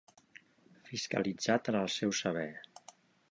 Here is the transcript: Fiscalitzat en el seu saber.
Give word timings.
Fiscalitzat 0.87 1.71
en 1.73 1.79
el 1.83 1.93
seu 1.99 2.17
saber. 2.23 2.49